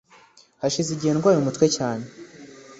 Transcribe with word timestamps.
hashize 0.61 0.89
igihe 0.93 1.11
ndwaye 1.13 1.37
umutwe 1.39 1.65
cyane 1.77 2.05